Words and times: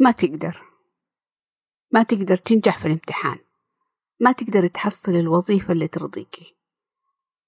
ما 0.00 0.10
تقدر. 0.10 0.62
ما 1.92 2.02
تقدر 2.02 2.36
تنجح 2.36 2.78
في 2.78 2.86
الامتحان. 2.86 3.38
ما 4.20 4.32
تقدر 4.32 4.66
تحصل 4.66 5.12
الوظيفة 5.12 5.72
اللي 5.72 5.88
ترضيكي. 5.88 6.54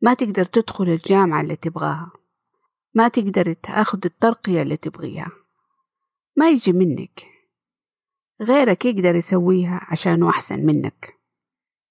ما 0.01 0.15
تقدر 0.15 0.45
تدخل 0.45 0.85
الجامعة 0.85 1.41
اللي 1.41 1.57
تبغاها. 1.57 2.13
ما 2.95 3.09
تقدر 3.09 3.53
تاخد 3.53 4.05
الترقية 4.05 4.63
اللي 4.63 4.77
تبغيها. 4.77 5.31
ما 6.37 6.51
يجي 6.51 6.73
منك. 6.73 7.27
غيرك 8.41 8.85
يقدر 8.85 9.15
يسويها 9.15 9.87
عشانه 9.91 10.31
أحسن 10.31 10.67
منك. 10.67 11.19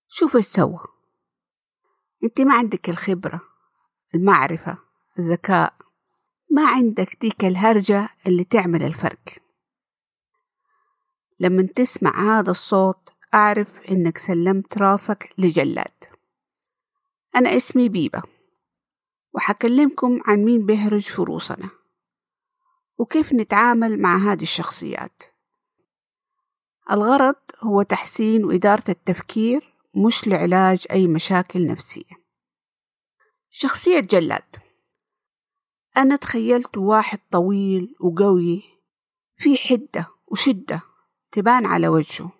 شوف 0.10 0.36
إيش 0.36 0.46
سوى. 0.46 0.80
أنت 2.24 2.42
ما 2.42 2.54
عندك 2.54 2.90
الخبرة 2.90 3.42
المعرفة 4.16 4.78
الذكاء. 5.20 5.74
ما 6.52 6.68
عندك 6.68 7.18
ديك 7.22 7.46
الهرجة 7.46 8.10
اللي 8.28 8.44
تعمل 8.44 8.84
الفرق. 8.84 9.42
لما 11.42 11.64
تسمع 11.64 12.40
هذا 12.40 12.52
الصوت 12.52 13.10
أعرف 13.34 13.80
إنك 13.90 14.18
سلمت 14.18 14.78
راسك 14.78 15.30
لجلاد. 15.38 16.04
أنا 17.36 17.58
اسمي 17.58 17.90
بيبة 17.90 18.24
وحكلمكم 19.34 20.22
عن 20.26 20.44
مين 20.44 20.66
بيهرج 20.66 21.02
في 21.02 21.22
روسنا 21.22 21.70
وكيف 22.98 23.34
نتعامل 23.34 24.02
مع 24.02 24.18
هذه 24.18 24.42
الشخصيات. 24.42 25.24
الغرض 26.92 27.36
هو 27.60 27.82
تحسين 27.82 28.46
وإدارة 28.46 28.84
التفكير 28.90 29.74
مش 29.96 30.28
لعلاج 30.28 30.86
أي 30.92 31.08
مشاكل 31.08 31.68
نفسية. 31.68 32.22
شخصية 33.50 34.00
جلاد. 34.00 34.56
أنا 35.98 36.16
تخيلت 36.16 36.78
واحد 36.78 37.20
طويل 37.32 37.96
وقوي 38.00 38.64
في 39.38 39.58
حدة 39.58 40.08
وشدة 40.28 40.91
تبان 41.32 41.66
على 41.66 41.88
وجهه. 41.88 42.32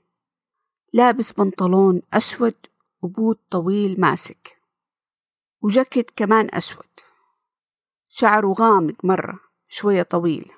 لابس 0.94 1.32
بنطلون 1.32 2.02
أسود 2.14 2.56
وبوت 3.02 3.40
طويل 3.52 4.02
ماسك. 4.02 4.62
وجاكيت 5.62 6.12
كمان 6.12 6.50
أسود. 6.54 7.00
شعره 8.10 8.54
غامق 8.60 9.06
مرة 9.06 9.40
شوية 9.68 10.04
طويل. 10.04 10.52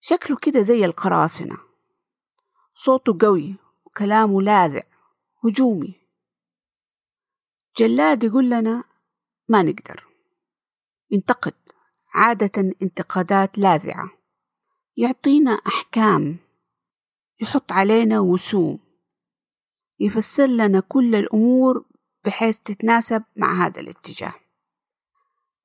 شكله 0.00 0.36
كده 0.36 0.60
زي 0.60 0.84
القراصنة. 0.84 1.58
صوته 2.74 3.18
قوي 3.20 3.54
وكلامه 3.84 4.42
لاذع 4.42 4.82
هجومي. 5.44 5.94
جلاد 7.76 8.24
يقول 8.24 8.50
لنا 8.50 8.84
ما 9.48 9.62
نقدر. 9.62 10.06
ينتقد 11.10 11.54
عادة 12.14 12.74
انتقادات 12.82 13.58
لاذعة. 13.58 14.10
يعطينا 14.96 15.50
أحكام. 15.50 16.43
يحط 17.40 17.72
علينا 17.72 18.20
وسوم. 18.20 18.78
يفسر 20.00 20.46
لنا 20.46 20.80
كل 20.80 21.14
الأمور 21.14 21.84
بحيث 22.24 22.58
تتناسب 22.58 23.22
مع 23.36 23.66
هذا 23.66 23.80
الاتجاه. 23.80 24.34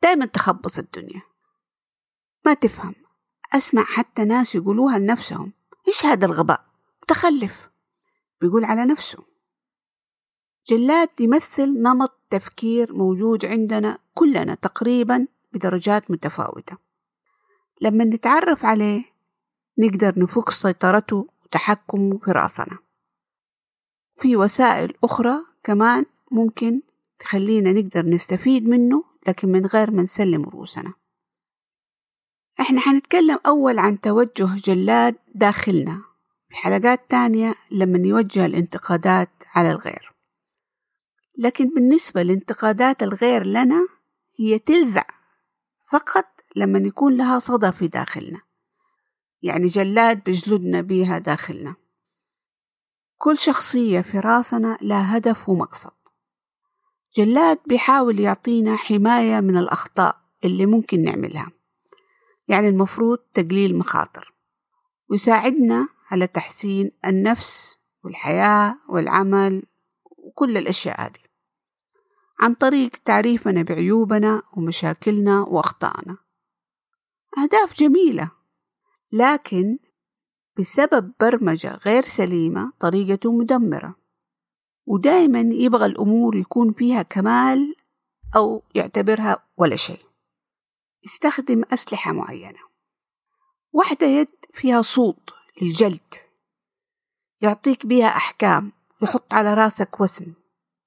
دايما 0.03 0.25
تخبص 0.25 0.79
الدنيا. 0.79 1.21
ما 2.45 2.53
تفهم. 2.53 2.95
أسمع 3.53 3.83
حتى 3.83 4.23
ناس 4.23 4.55
يقولوها 4.55 4.99
لنفسهم. 4.99 5.53
إيش 5.87 6.05
هذا 6.05 6.25
الغباء؟ 6.25 6.65
متخلف. 7.03 7.69
بيقول 8.41 8.65
على 8.65 8.85
نفسه. 8.85 9.23
جلاد 10.67 11.09
يمثل 11.19 11.81
نمط 11.81 12.19
تفكير 12.29 12.93
موجود 12.93 13.45
عندنا 13.45 13.97
كلنا 14.13 14.55
تقريبا 14.55 15.27
بدرجات 15.53 16.11
متفاوتة. 16.11 16.77
لما 17.81 18.03
نتعرف 18.03 18.65
عليه 18.65 19.03
نقدر 19.77 20.19
نفك 20.19 20.49
سيطرته 20.49 21.27
وتحكمه 21.49 22.17
في 22.17 22.31
رأسنا. 22.31 22.77
في 24.21 24.35
وسائل 24.35 24.93
أخرى 25.03 25.45
كمان 25.63 26.05
ممكن 26.31 26.81
تخلينا 27.19 27.71
نقدر 27.71 28.05
نستفيد 28.05 28.67
منه 28.67 29.03
لكن 29.27 29.49
من 29.51 29.65
غير 29.65 29.91
ما 29.91 30.03
نسلم 30.03 30.43
رؤوسنا. 30.43 30.93
إحنا 32.59 32.81
حنتكلم 32.81 33.39
أول 33.45 33.79
عن 33.79 34.01
توجه 34.01 34.47
جلاد 34.65 35.15
داخلنا. 35.35 36.01
في 36.49 36.55
حلقات 36.55 37.09
تانية 37.09 37.55
لما 37.71 38.07
يوجه 38.07 38.45
الانتقادات 38.45 39.29
على 39.55 39.71
الغير. 39.71 40.13
لكن 41.37 41.69
بالنسبة 41.69 42.21
لانتقادات 42.21 43.03
الغير 43.03 43.43
لنا 43.43 43.87
هي 44.39 44.59
تلذع 44.59 45.05
فقط 45.91 46.25
لما 46.55 46.79
يكون 46.79 47.17
لها 47.17 47.39
صدى 47.39 47.71
في 47.71 47.87
داخلنا. 47.87 48.41
يعني 49.41 49.67
جلاد 49.67 50.23
بجلدنا 50.23 50.81
بيها 50.81 51.17
داخلنا. 51.17 51.75
كل 53.17 53.37
شخصية 53.37 54.01
في 54.01 54.19
راسنا 54.19 54.77
لها 54.81 55.17
هدف 55.17 55.49
ومقصد. 55.49 55.91
جلاد 57.15 57.59
بيحاول 57.65 58.19
يعطينا 58.19 58.75
حماية 58.75 59.39
من 59.39 59.57
الأخطاء 59.57 60.21
اللي 60.43 60.65
ممكن 60.65 61.03
نعملها. 61.03 61.51
يعني 62.47 62.67
المفروض 62.67 63.17
تقليل 63.33 63.77
مخاطر. 63.77 64.33
ويساعدنا 65.09 65.87
على 66.11 66.27
تحسين 66.27 66.91
النفس 67.05 67.77
والحياة 68.03 68.77
والعمل 68.89 69.63
وكل 70.17 70.57
الأشياء 70.57 71.01
هذه. 71.01 71.29
عن 72.39 72.53
طريق 72.53 72.91
تعريفنا 73.05 73.61
بعيوبنا 73.61 74.43
ومشاكلنا 74.57 75.41
وأخطائنا. 75.41 76.17
أهداف 77.37 77.73
جميلة. 77.79 78.38
لكن 79.11 79.79
بسبب 80.59 81.13
برمجة 81.19 81.75
غير 81.75 82.03
سليمة 82.03 82.73
طريقته 82.79 83.31
مدمرة. 83.31 83.95
ودائما 84.85 85.39
يبغى 85.39 85.85
الأمور 85.85 86.35
يكون 86.35 86.73
فيها 86.73 87.01
كمال 87.01 87.75
أو 88.35 88.63
يعتبرها 88.75 89.47
ولا 89.57 89.75
شيء. 89.75 90.05
يستخدم 91.05 91.63
أسلحة 91.73 92.11
معينة. 92.11 92.59
واحدة 93.71 94.07
يد 94.07 94.27
فيها 94.53 94.81
صوت 94.81 95.35
للجلد. 95.61 96.13
يعطيك 97.41 97.85
بها 97.85 98.07
أحكام. 98.07 98.71
يحط 99.03 99.33
على 99.33 99.53
راسك 99.53 100.01
وسم 100.01 100.33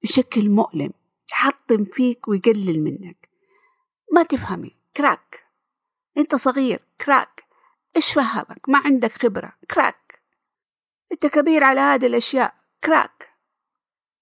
بشكل 0.03 0.49
مؤلم. 0.49 0.93
يحطم 1.31 1.85
فيك 1.85 2.27
ويقلل 2.27 2.83
منك. 2.83 3.29
ما 4.11 4.23
تفهمي. 4.23 4.75
كراك. 4.97 5.45
أنت 6.17 6.35
صغير. 6.35 6.79
كراك. 7.05 7.42
إيش 7.95 8.13
فهمك؟ 8.13 8.69
ما 8.69 8.81
عندك 8.85 9.11
خبرة. 9.11 9.53
كراك. 9.71 10.23
أنت 11.11 11.25
كبير 11.25 11.63
على 11.63 11.79
هذه 11.79 12.05
الأشياء. 12.05 12.55
كراك. 12.83 13.33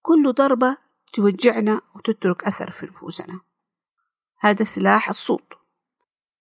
كل 0.01 0.33
ضربة 0.33 0.77
توجعنا 1.13 1.81
وتترك 1.95 2.43
أثر 2.43 2.71
في 2.71 2.85
نفوسنا. 2.85 3.41
هذا 4.39 4.63
سلاح 4.63 5.09
الصوت. 5.09 5.53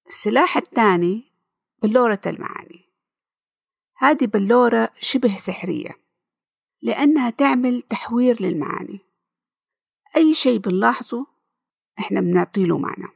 السلاح 0.06 0.56
الثاني 0.56 1.32
بلورة 1.82 2.20
المعاني. 2.26 2.84
هذه 3.96 4.26
بلورة 4.26 4.90
شبه 5.00 5.36
سحرية 5.36 5.98
لأنها 6.82 7.30
تعمل 7.30 7.82
تحوير 7.82 8.42
للمعاني. 8.42 9.00
أي 10.16 10.34
شيء 10.34 10.58
بنلاحظه 10.58 11.26
إحنا 11.98 12.20
بنعطيله 12.20 12.78
معنى. 12.78 13.08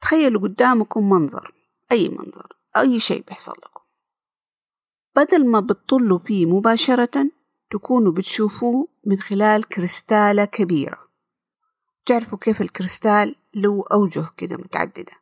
تخيلوا 0.00 0.40
قدامكم 0.40 1.10
منظر 1.10 1.54
أي 1.92 2.08
منظر. 2.08 2.59
أي 2.76 2.98
شيء 2.98 3.24
بيحصل 3.28 3.52
لكم. 3.52 3.80
بدل 5.16 5.46
ما 5.46 5.60
بتطلوا 5.60 6.18
فيه 6.18 6.46
مباشرة 6.46 7.30
تكونوا 7.70 8.12
بتشوفوه 8.12 8.88
من 9.06 9.20
خلال 9.20 9.68
كريستالة 9.68 10.44
كبيرة. 10.44 10.98
تعرفوا 12.06 12.38
كيف 12.38 12.60
الكريستال 12.60 13.36
له 13.54 13.84
أوجه 13.92 14.30
كده 14.36 14.56
متعددة. 14.56 15.12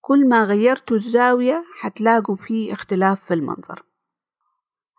كل 0.00 0.28
ما 0.28 0.44
غيرتوا 0.44 0.96
الزاوية 0.96 1.64
حتلاقوا 1.80 2.36
فيه 2.36 2.72
اختلاف 2.72 3.24
في 3.24 3.34
المنظر. 3.34 3.84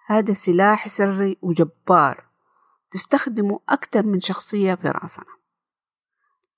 هذا 0.07 0.33
سلاح 0.33 0.88
سري 0.88 1.38
وجبار 1.41 2.30
تستخدمه 2.91 3.59
أكتر 3.69 4.06
من 4.06 4.19
شخصية 4.19 4.75
في 4.75 4.88
رأسنا. 4.88 5.38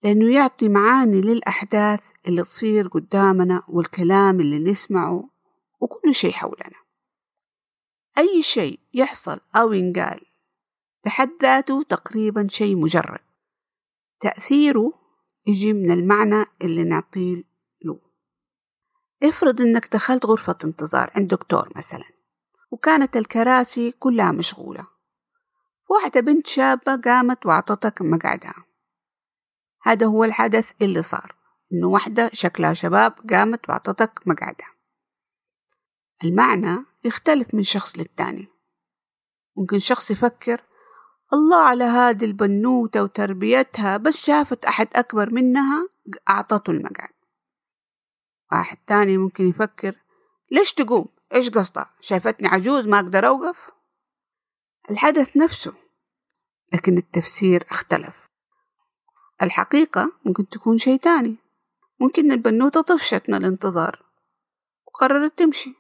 لأنه 0.04 0.34
يعطي 0.34 0.70
معاني 0.70 1.22
للأحداث 1.22 2.12
اللي 2.28 2.42
تصير 2.42 2.88
قدامنا 2.88 3.64
والكلام 3.68 4.40
اللي 4.40 4.72
نسمعه 4.72 5.30
وكل 5.80 6.14
شيء 6.14 6.32
حولنا. 6.32 6.82
أي 8.18 8.42
شيء 8.42 8.80
يحصل 8.94 9.40
أو 9.56 9.74
ينقال 9.74 10.22
بحد 11.06 11.30
ذاته 11.42 11.84
تقريبا 11.84 12.48
شيء 12.48 12.76
مجرد. 12.76 13.20
تأثيره 14.22 14.94
يجي 15.48 15.74
من 15.74 15.92
المعنى 15.92 16.46
اللي 16.62 16.84
نعطيه 16.84 17.44
له. 17.86 18.00
افرض 19.24 19.62
إنك 19.62 19.94
دخلت 19.94 20.26
غرفة 20.26 20.58
انتظار 20.66 21.12
عند 21.16 21.28
دكتور 21.28 21.70
مثلا 21.76 22.06
وكانت 22.72 23.18
الكراسي 23.18 23.92
كلها 23.92 24.32
مشغولة. 24.32 24.88
واحدة 25.90 26.22
بنت 26.22 26.48
شابة 26.48 26.96
قامت 26.96 27.46
وأعطتك 27.46 28.02
مقعدها. 28.02 28.71
هذا 29.84 30.06
هو 30.06 30.24
الحدث 30.24 30.72
اللي 30.82 31.04
صار 31.04 31.36
إنه 31.74 31.88
واحدة 31.88 32.30
شكلها 32.34 32.74
شباب 32.74 33.14
قامت 33.30 33.70
وأعطتك 33.70 34.20
مقعدها 34.26 34.72
المعنى 36.24 36.86
يختلف 37.04 37.54
من 37.54 37.64
شخص 37.64 37.98
للتاني. 37.98 38.48
ممكن 39.58 39.80
شخص 39.80 40.12
يفكر 40.12 40.64
الله 41.34 41.64
على 41.64 41.84
هذه 41.84 42.26
البنوتة 42.26 43.04
وتربيتها 43.04 43.98
بس 43.98 44.26
شافت 44.26 44.66
أحد 44.66 44.88
أكبر 44.94 45.30
منها 45.30 45.90
أعطته 46.30 46.72
المقعد. 46.72 47.14
واحد 48.52 48.78
تاني 48.88 49.18
ممكن 49.18 49.50
يفكر 49.50 49.96
ليش 50.52 50.74
تقوم؟ 50.74 51.06
إيش 51.34 51.50
قصدها 51.50 51.94
شايفتني 52.00 52.48
عجوز 52.48 52.88
ما 52.88 53.00
أقدر 53.00 53.28
أوقف؟ 53.28 53.70
الحدث 54.92 55.38
نفسه 55.38 55.74
لكن 56.74 56.98
التفسير 56.98 57.64
اختلف. 57.72 58.21
الحقيقة 59.42 60.12
ممكن 60.26 60.50
تكون 60.50 60.78
شيء 60.78 61.00
تاني. 61.00 61.36
ممكن 62.00 62.32
البنوتة 62.32 62.82
طفشت 62.82 63.30
من 63.30 63.36
الانتظار 63.36 64.06
وقررت 64.88 65.40
تمشي. 65.40 65.74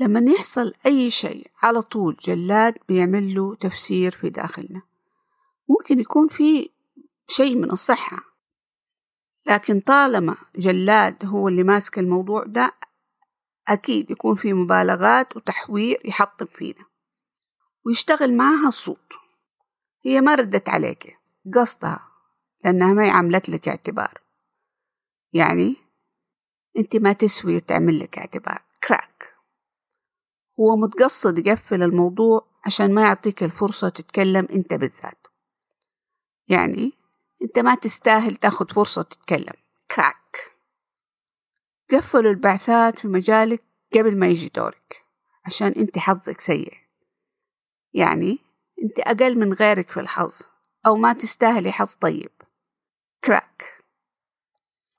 لما 0.00 0.30
يحصل 0.30 0.74
أي 0.86 1.10
شيء 1.10 1.50
على 1.62 1.82
طول 1.82 2.16
جلاد 2.16 2.74
بيعمل 2.88 3.34
له 3.34 3.54
تفسير 3.54 4.12
في 4.12 4.30
داخلنا. 4.30 4.82
ممكن 5.68 6.00
يكون 6.00 6.28
في 6.28 6.70
شيء 7.28 7.56
من 7.56 7.70
الصحة 7.70 8.18
لكن 9.46 9.80
طالما 9.80 10.36
جلاد 10.56 11.24
هو 11.24 11.48
اللي 11.48 11.62
ماسك 11.62 11.98
الموضوع 11.98 12.44
ده 12.44 12.74
أكيد 13.68 14.10
يكون 14.10 14.34
في 14.34 14.52
مبالغات 14.52 15.36
وتحوير 15.36 16.00
يحطم 16.04 16.46
فينا 16.46 16.84
ويشتغل 17.86 18.36
معاها 18.36 18.68
الصوت 18.68 19.12
هي 20.04 20.20
ما 20.20 20.34
ردت 20.34 20.68
عليك 20.68 21.18
قصدها. 21.54 22.11
لأنها 22.64 22.92
ما 22.92 23.10
عملت 23.10 23.48
لك 23.48 23.68
اعتبار. 23.68 24.20
يعني 25.32 25.76
أنت 26.78 26.96
ما 26.96 27.12
تسوي 27.12 27.60
تعمل 27.60 27.98
لك 27.98 28.18
اعتبار. 28.18 28.62
كراك 28.88 29.34
هو 30.60 30.76
متقصد 30.76 31.46
يقفل 31.46 31.82
الموضوع 31.82 32.46
عشان 32.66 32.94
ما 32.94 33.02
يعطيك 33.02 33.42
الفرصة 33.42 33.88
تتكلم 33.88 34.48
أنت 34.52 34.74
بالذات. 34.74 35.26
يعني 36.48 36.92
أنت 37.42 37.58
ما 37.58 37.74
تستاهل 37.74 38.36
تاخد 38.36 38.72
فرصة 38.72 39.02
تتكلم. 39.02 39.54
كراك 39.94 40.52
قفلوا 41.90 42.30
البعثات 42.30 42.98
في 42.98 43.08
مجالك 43.08 43.62
قبل 43.94 44.18
ما 44.18 44.28
يجي 44.28 44.48
دورك 44.48 45.04
عشان 45.46 45.68
أنت 45.68 45.98
حظك 45.98 46.40
سيء. 46.40 46.72
يعني 47.94 48.38
أنت 48.82 48.98
أقل 48.98 49.38
من 49.38 49.52
غيرك 49.52 49.90
في 49.90 50.00
الحظ 50.00 50.40
أو 50.86 50.96
ما 50.96 51.12
تستاهلي 51.12 51.72
حظ 51.72 51.94
طيب. 51.94 52.30
كراك 53.24 53.84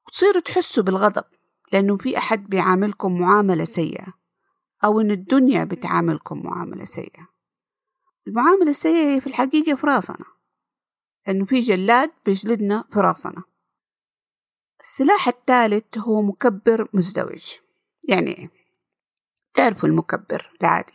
وتصيروا 0.07 0.41
تحسوا 0.41 0.83
بالغضب 0.83 1.23
لأنه 1.73 1.97
في 1.97 2.17
أحد 2.17 2.49
بيعاملكم 2.49 3.21
معاملة 3.21 3.65
سيئة 3.65 4.13
أو 4.83 4.99
إن 5.01 5.11
الدنيا 5.11 5.63
بتعاملكم 5.63 6.43
معاملة 6.45 6.83
سيئة. 6.85 7.27
المعاملة 8.27 8.69
السيئة 8.69 9.15
هي 9.15 9.21
في 9.21 9.27
الحقيقة 9.27 9.75
في 9.75 9.87
راسنا 9.87 10.25
لأنه 11.27 11.45
في 11.45 11.59
جلاد 11.59 12.11
بيجلدنا 12.25 12.83
في 12.93 12.99
راسنا 12.99 13.43
السلاح 14.79 15.27
الثالث 15.27 15.97
هو 15.97 16.21
مكبر 16.21 16.89
مزدوج. 16.93 17.57
يعني 18.09 18.37
إيه؟ 18.37 18.49
تعرفوا 19.53 19.89
المكبر 19.89 20.57
العادي 20.61 20.93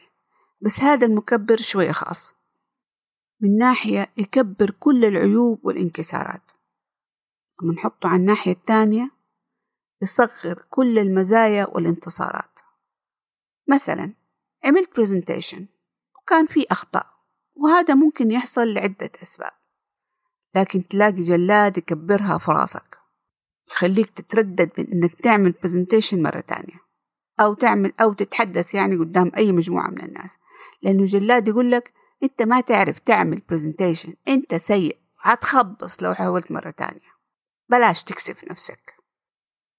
بس 0.61 0.81
هذا 0.81 1.07
المكبر 1.07 1.57
شوية 1.57 1.93
خاص. 1.93 2.35
من 3.41 3.59
ناحية 3.59 4.13
يكبر 4.17 4.71
كل 4.71 5.05
العيوب 5.05 5.61
والانكسارات. 5.65 6.58
لما 7.63 7.75
نحطه 7.75 8.09
على 8.09 8.21
الناحية 8.21 8.53
الثانية 8.53 9.11
يصغر 10.03 10.67
كل 10.71 10.99
المزايا 10.99 11.67
والانتصارات. 11.67 12.61
مثلا 13.69 14.15
عملت 14.65 14.97
برزنتيشن 14.97 15.67
وكان 16.19 16.47
في 16.47 16.67
أخطاء 16.71 17.07
وهذا 17.57 17.95
ممكن 17.95 18.31
يحصل 18.31 18.75
لعدة 18.75 19.11
أسباب. 19.23 19.53
لكن 20.55 20.89
تلاقي 20.89 21.23
جلاد 21.23 21.79
يكبرها 21.79 22.39
في 22.39 22.51
راسك 22.51 22.99
يخليك 23.71 24.11
تتردد 24.11 24.71
من 24.79 24.93
إنك 24.93 25.15
تعمل 25.15 25.53
presentation 25.53 26.23
مرة 26.23 26.41
تانية 26.41 26.81
أو 27.41 27.55
تعمل 27.55 27.93
أو 28.01 28.13
تتحدث 28.13 28.75
يعني 28.75 28.97
قدام 28.97 29.33
أي 29.37 29.53
مجموعة 29.53 29.91
من 29.91 30.05
الناس. 30.05 30.39
لأنه 30.83 31.05
جلاد 31.05 31.49
يقول 31.49 31.71
لك 31.71 31.93
أنت 32.23 32.43
ما 32.43 32.61
تعرف 32.61 32.99
تعمل 32.99 33.43
presentation 33.49 34.15
أنت 34.29 34.55
سيء 34.55 34.99
هتخبص 35.21 36.03
لو 36.03 36.15
حاولت 36.15 36.53
مرة 36.53 36.71
تانية 36.71 37.08
بلاش 37.69 38.05
تكسف 38.05 38.45
نفسك. 38.45 38.95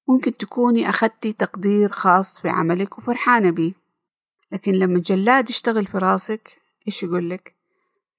ممكن 0.08 0.38
تكوني 0.38 0.90
أخدتي 0.90 1.34
تقدير 1.34 1.90
خاص 1.90 2.42
في 2.42 2.50
عملك 2.50 2.98
وفرحانة 2.98 3.52
بيه. 3.52 3.74
لكن 4.52 4.72
لما 4.72 4.96
الجلاد 4.98 5.50
يشتغل 5.50 5.86
في 5.86 5.98
راسك 5.98 6.62
إيش 6.88 7.04
يقولك 7.04 7.56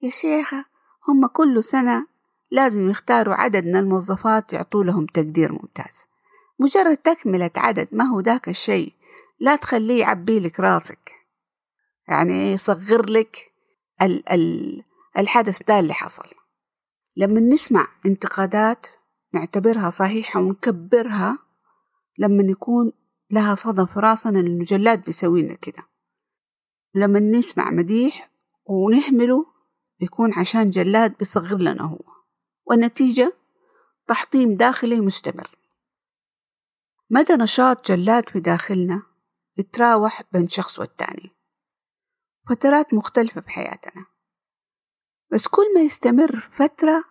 يا 0.03 0.11
شيخة 0.11 0.65
هم 1.09 1.27
كل 1.27 1.65
سنة 1.65 2.07
لازم 2.51 2.91
يختاروا 2.91 3.35
عدد 3.35 3.65
من 3.65 3.77
الموظفات 3.77 4.53
يعطوا 4.53 4.85
لهم 4.85 5.07
تقدير 5.07 5.53
ممتاز. 5.53 6.09
مجرد 6.59 6.97
تكملة 6.97 7.51
عدد 7.57 7.89
ما 7.93 8.05
هو 8.05 8.21
ذاك 8.21 8.49
الشيء 8.49 8.93
لا 9.41 9.57
تخليه 9.57 10.01
يعبي 10.01 10.41
لك 10.41 10.61
راسك. 10.61 11.13
يعني 12.09 12.53
يصغر 12.53 13.11
لك 13.11 13.53
ال 14.03 14.29
ال 14.29 14.83
الحدث 15.19 15.63
ده 15.63 15.81
اللي 15.81 15.95
حصل. 15.95 16.29
لما 17.17 17.41
نسمع 17.41 17.89
انتقادات 18.07 18.87
نعتبرها 19.35 19.91
صحيحة 19.91 20.41
ونكبرها 20.41 21.39
لما 22.19 22.43
يكون 22.43 22.93
لها 23.31 23.55
صدى 23.55 23.87
في 23.87 24.01
راسنا 24.01 24.39
لأنه 24.39 24.65
جلاد 24.65 25.05
بيسوي 25.05 25.43
لنا 25.43 25.55
كده. 25.55 25.83
لما 26.95 27.21
نسمع 27.21 27.71
مديح 27.71 28.31
ونهمله 28.65 29.47
يكون 30.01 30.35
عشان 30.35 30.71
جلاد 30.71 31.19
بيصغر 31.19 31.59
لنا 31.59 31.83
هو. 31.83 32.01
والنتيجة 32.65 33.33
تحطيم 34.07 34.55
داخلي 34.55 35.01
مستمر. 35.01 35.51
مدى 37.11 37.33
نشاط 37.33 37.93
جلاد 37.93 38.29
في 38.29 38.41
داخلنا 38.41 39.03
يتراوح 39.59 40.23
بين 40.33 40.49
شخص 40.49 40.79
والتاني. 40.79 41.31
فترات 42.49 42.95
مختلفة 42.95 43.41
بحياتنا 43.41 44.07
بس 45.33 45.49
كل 45.49 45.75
ما 45.75 45.81
يستمر 45.81 46.41
فترة 46.53 47.05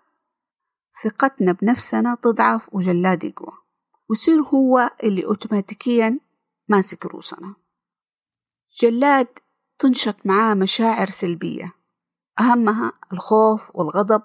ثقتنا 1.03 1.51
بنفسنا 1.51 2.15
تضعف 2.15 2.73
وجلاد 2.73 3.23
يقوى 3.23 3.57
ويصير 4.09 4.41
هو 4.41 4.91
اللي 5.03 5.25
أوتوماتيكيا 5.25 6.19
ماسك 6.67 7.05
روسنا. 7.05 7.55
جلاد 8.81 9.27
تنشط 9.79 10.15
معاه 10.25 10.53
مشاعر 10.53 11.07
سلبية. 11.07 11.73
أهمها 12.39 12.93
الخوف 13.13 13.75
والغضب 13.75 14.21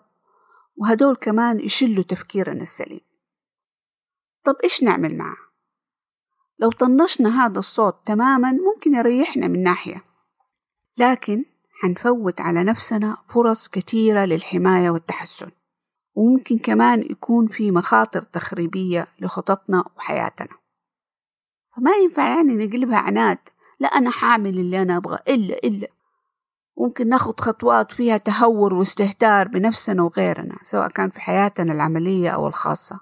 وهدول 0.76 1.16
كمان 1.16 1.60
يشلوا 1.60 2.04
تفكيرنا 2.04 2.62
السليم. 2.62 3.00
طب 4.44 4.56
إيش 4.64 4.82
نعمل 4.82 5.16
معاه؟ 5.16 5.36
لو 6.58 6.70
طنشنا 6.70 7.44
هذا 7.44 7.58
الصوت 7.58 7.96
تماما 8.06 8.52
ممكن 8.52 8.94
يريحنا 8.94 9.48
من 9.48 9.62
ناحية. 9.62 10.04
لكن 10.98 11.44
حنفوت 11.82 12.40
على 12.40 12.64
نفسنا 12.64 13.16
فرص 13.34 13.68
كثيرة 13.68 14.24
للحماية 14.24 14.90
والتحسن. 14.90 15.50
وممكن 16.14 16.58
كمان 16.58 17.02
يكون 17.02 17.46
في 17.46 17.70
مخاطر 17.70 18.22
تخريبية 18.22 19.06
لخططنا 19.20 19.84
وحياتنا. 19.96 20.56
فما 21.76 21.90
ينفع 21.90 22.28
يعني 22.28 22.66
نقلبها 22.66 22.98
عناد. 22.98 23.38
لا 23.80 23.88
أنا 23.88 24.10
حاعمل 24.10 24.58
اللي 24.58 24.82
أنا 24.82 24.96
أبغى 24.96 25.18
إلا 25.28 25.54
إلا. 25.54 25.88
ممكن 26.78 27.08
ناخد 27.08 27.40
خطوات 27.40 27.92
فيها 27.92 28.16
تهور 28.16 28.74
واستهتار 28.74 29.48
بنفسنا 29.48 30.02
وغيرنا 30.02 30.56
سواء 30.62 30.88
كان 30.88 31.10
في 31.10 31.20
حياتنا 31.20 31.72
العملية 31.72 32.30
أو 32.30 32.46
الخاصة. 32.46 33.00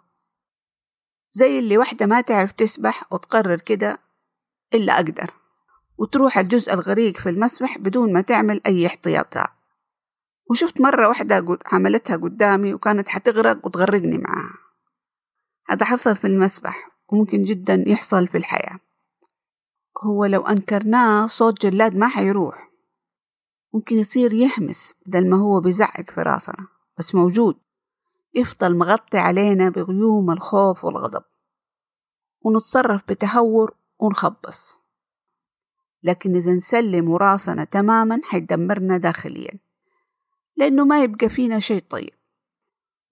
زي 1.33 1.59
اللي 1.59 1.79
واحدة 1.79 2.07
ما 2.07 2.21
تعرف 2.21 2.53
تسبح 2.53 3.13
وتقرر 3.13 3.61
كده 3.61 3.99
إلا 4.75 4.97
أقدر. 4.97 5.31
وتروح 5.99 6.39
الجزء 6.39 6.75
الغريق 6.75 7.17
في 7.17 7.29
المسبح 7.29 7.79
بدون 7.79 8.13
ما 8.13 8.21
تعمل 8.21 8.61
أي 8.67 8.87
احتياطات. 8.87 9.51
وشفت 10.51 10.81
مرة 10.81 11.09
واحدة 11.09 11.59
عملتها 11.67 12.17
قدامي 12.17 12.75
وكانت 12.75 13.09
حتغرق 13.09 13.67
وتغرقني 13.67 14.19
معاها. 14.19 14.59
هذا 15.69 15.87
حصل 15.87 16.17
في 16.17 16.27
المسبح 16.27 16.91
وممكن 17.09 17.43
جدا 17.43 17.85
يحصل 17.87 18.29
في 18.29 18.39
الحياة. 18.39 18.79
هو 20.05 20.25
لو 20.25 20.47
أنكرناه 20.47 21.27
صوت 21.27 21.67
جلاد 21.67 21.97
ما 21.97 22.09
حيروح. 22.09 22.71
ممكن 23.75 23.97
يصير 23.97 24.33
يهمس 24.33 24.95
بدل 25.07 25.31
ما 25.31 25.37
هو 25.37 25.61
بيزعق 25.61 26.11
في 26.11 26.23
راسنا 26.23 26.67
بس 26.99 27.15
موجود. 27.15 27.57
يفضل 28.35 28.79
مغطي 28.79 29.19
علينا 29.19 29.69
بغيوم 29.69 30.31
الخوف 30.31 30.85
والغضب. 30.85 31.23
ونتصرف 32.41 33.03
بتهور 33.09 33.75
ونخبص. 33.99 34.81
لكن 36.03 36.37
إذا 36.37 36.53
نسلم 36.53 37.15
راسنا 37.15 37.65
تماما 37.65 38.21
حيدمرنا 38.25 38.97
داخليا. 38.97 39.59
لأنه 40.57 40.85
ما 40.85 41.03
يبقى 41.03 41.29
فينا 41.29 41.59
شيء 41.59 41.83
طيب. 41.91 42.15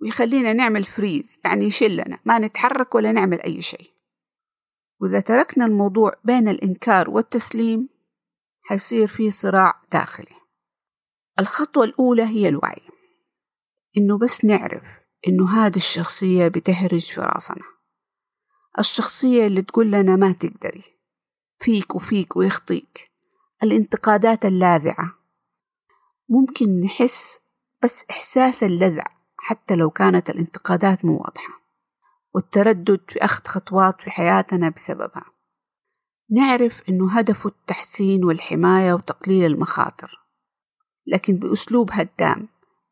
ويخلينا 0.01 0.53
نعمل 0.53 0.85
فريز 0.85 1.41
يعني 1.45 1.65
يشلنا 1.65 2.19
ما 2.25 2.39
نتحرك 2.39 2.95
ولا 2.95 3.13
نعمل 3.13 3.41
أي 3.41 3.63
شيء. 3.63 3.91
وإذا 5.01 5.21
تركنا 5.21 5.67
الموضوع 5.67 6.13
بين 6.25 6.49
الإنكار 6.49 7.11
والتسليم 7.11 7.89
حيصير 8.63 9.07
في 9.07 9.31
صراع 9.31 9.83
داخلي. 9.93 10.37
الخطوة 11.39 11.85
الأولى 11.85 12.23
هي 12.23 12.49
الوعي. 12.49 12.83
إنه 13.97 14.19
بس 14.19 14.45
نعرف 14.45 14.83
إنه 15.29 15.51
هذه 15.51 15.77
الشخصية 15.77 16.49
بتهرج 16.49 17.13
في 17.13 17.21
راسنا. 17.21 17.65
الشخصية 18.79 19.47
اللي 19.47 19.63
تقول 19.63 19.91
لنا 19.91 20.17
ما 20.17 20.33
تقدري 20.33 20.85
فيك 21.59 21.95
وفيك 21.95 22.37
ويخطيك. 22.37 23.11
الانتقادات 23.63 24.45
اللاذعة. 24.45 25.20
ممكن 26.31 26.81
نحس 26.81 27.41
بس 27.83 28.05
إحساس 28.11 28.63
اللذع 28.63 29.05
حتى 29.37 29.75
لو 29.75 29.91
كانت 29.91 30.31
الانتقادات 30.31 31.05
مو 31.05 31.13
واضحة 31.13 31.61
والتردد 32.35 33.01
في 33.09 33.19
أخذ 33.25 33.45
خطوات 33.45 34.01
في 34.01 34.11
حياتنا 34.11 34.69
بسببها. 34.69 35.25
نعرف 36.31 36.83
إنه 36.89 37.19
هدفه 37.19 37.49
التحسين 37.49 38.25
والحماية 38.25 38.93
وتقليل 38.93 39.45
المخاطر 39.45 40.21
لكن 41.07 41.37
بأسلوب 41.37 41.91
هدام 41.93 42.49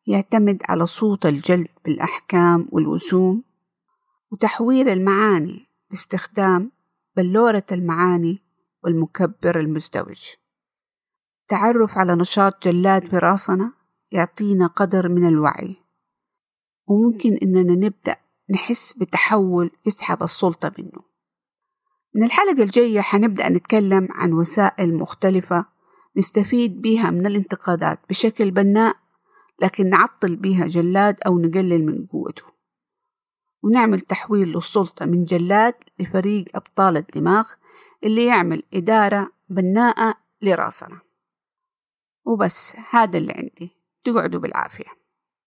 يعتمد 0.06 0.62
على 0.68 0.86
صوت 0.86 1.26
الجلد 1.26 1.68
بالأحكام 1.84 2.68
والوسوم 2.72 3.44
وتحويل 4.32 4.88
المعاني 4.88 5.66
باستخدام 5.90 6.72
بلورة 7.16 7.66
المعاني 7.72 8.42
والمكبر 8.84 9.60
المزدوج. 9.60 10.22
تعرف 11.48 11.98
على 11.98 12.14
نشاط 12.14 12.68
جلاد 12.68 13.08
في 13.08 13.18
راسنا 13.18 13.72
يعطينا 14.12 14.66
قدر 14.66 15.08
من 15.08 15.28
الوعي. 15.28 15.76
وممكن 16.86 17.36
إننا 17.42 17.86
نبدأ 17.86 18.16
نحس 18.50 18.92
بتحول 18.92 19.70
يسحب 19.86 20.22
السلطة 20.22 20.72
منه. 20.78 21.02
من 22.14 22.24
الحلقة 22.24 22.62
الجاية 22.62 23.00
حنبدأ 23.00 23.48
نتكلم 23.48 24.08
عن 24.10 24.32
وسائل 24.32 24.94
مختلفة 24.94 25.66
نستفيد 26.16 26.80
بيها 26.82 27.10
من 27.10 27.26
الانتقادات 27.26 27.98
بشكل 28.08 28.50
بناء 28.50 28.96
لكن 29.62 29.90
نعطل 29.90 30.36
بيها 30.36 30.66
جلاد 30.66 31.16
أو 31.26 31.38
نقلل 31.38 31.86
من 31.86 32.06
قوته. 32.06 32.44
ونعمل 33.62 34.00
تحويل 34.00 34.48
للسلطة 34.48 35.06
من 35.06 35.24
جلاد 35.24 35.74
لفريق 35.98 36.44
أبطال 36.54 36.96
الدماغ 36.96 37.46
اللي 38.04 38.26
يعمل 38.26 38.62
إدارة 38.74 39.30
بناءة 39.48 40.14
لرأسنا. 40.42 41.07
وبس 42.28 42.76
هذا 42.90 43.18
اللي 43.18 43.32
عندي. 43.32 43.70
تقعدوا 44.04 44.40
بالعافية. 44.40 44.97